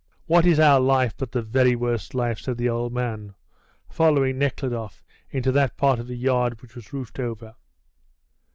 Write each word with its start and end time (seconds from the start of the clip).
"What 0.25 0.47
is 0.47 0.59
our 0.59 0.79
life 0.79 1.13
but 1.15 1.31
the 1.31 1.43
very 1.43 1.75
worst 1.75 2.15
life?" 2.15 2.39
said 2.39 2.57
the 2.57 2.67
old 2.67 2.91
man, 2.91 3.35
following 3.87 4.39
Nekhludoff 4.39 5.03
into 5.29 5.51
that 5.51 5.77
part 5.77 5.99
of 5.99 6.07
the 6.07 6.17
yard 6.17 6.59
which 6.63 6.73
was 6.73 6.91
roofed 6.91 7.19
over. 7.19 7.53